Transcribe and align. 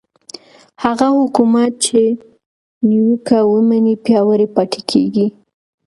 هغه 0.83 1.07
حکومت 1.19 1.71
چې 1.85 2.01
نیوکه 2.87 3.37
ومني 3.51 3.95
پیاوړی 4.05 4.47
پاتې 4.55 4.81
کېږي 4.91 5.27